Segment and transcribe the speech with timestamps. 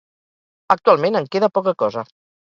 [0.75, 2.05] Actualment en queda poca cosa.